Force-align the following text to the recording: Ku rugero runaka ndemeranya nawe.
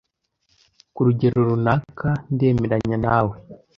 Ku 0.93 0.99
rugero 1.07 1.39
runaka 1.49 2.09
ndemeranya 2.33 2.97
nawe. 3.05 3.35